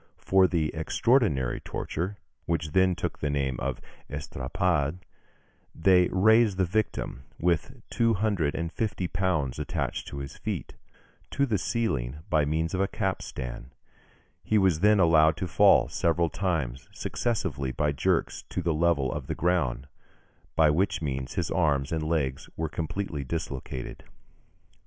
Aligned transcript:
For 0.17 0.47
the 0.47 0.73
extraordinary 0.73 1.59
torture, 1.59 2.17
which 2.47 2.71
then 2.71 2.95
took 2.95 3.19
the 3.19 3.29
name 3.29 3.55
of 3.59 3.79
estrapade, 4.09 4.97
they 5.75 6.07
raised 6.11 6.57
the 6.57 6.65
victim, 6.65 7.25
with 7.39 7.83
two 7.91 8.15
hundred 8.15 8.55
and 8.55 8.73
fifty 8.73 9.07
pounds 9.07 9.59
attached 9.59 10.07
to 10.07 10.17
his 10.17 10.35
feet, 10.37 10.73
to 11.29 11.45
the 11.45 11.59
ceiling 11.59 12.17
by 12.31 12.45
means 12.45 12.73
of 12.73 12.81
a 12.81 12.87
capstan; 12.87 13.73
he 14.43 14.57
was 14.57 14.79
then 14.79 14.99
allowed 14.99 15.37
to 15.37 15.47
fall 15.47 15.87
several 15.87 16.29
times 16.31 16.89
successively 16.91 17.71
by 17.71 17.91
jerks 17.91 18.41
to 18.49 18.63
the 18.63 18.73
level 18.73 19.11
of 19.13 19.27
the 19.27 19.35
ground, 19.35 19.87
by 20.55 20.71
which 20.71 21.03
means 21.03 21.35
his 21.35 21.51
arms 21.51 21.91
and 21.91 22.01
legs 22.01 22.49
were 22.57 22.67
completely 22.69 23.23
dislocated 23.23 23.99
(Fig. 24.01 24.09